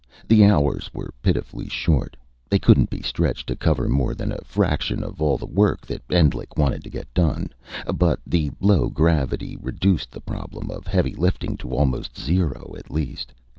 The 0.27 0.43
hours 0.43 0.89
were 0.95 1.13
pitifully 1.21 1.69
short. 1.69 2.17
They 2.49 2.57
couldn't 2.57 2.89
be 2.89 3.03
stretched 3.03 3.45
to 3.49 3.55
cover 3.55 3.87
more 3.87 4.15
than 4.15 4.31
a 4.31 4.39
fraction 4.43 5.03
of 5.03 5.21
all 5.21 5.37
the 5.37 5.45
work 5.45 5.85
that 5.85 6.01
Endlich 6.09 6.57
wanted 6.57 6.83
to 6.85 6.89
get 6.89 7.13
done. 7.13 7.51
But 7.85 8.19
the 8.25 8.49
low 8.59 8.89
gravity 8.89 9.59
reduced 9.61 10.09
the 10.09 10.19
problem 10.21 10.71
of 10.71 10.87
heavy 10.87 11.13
lifting 11.13 11.55
to 11.57 11.69
almost 11.75 12.17
zero, 12.19 12.73
at 12.79 12.89
least. 12.89 13.31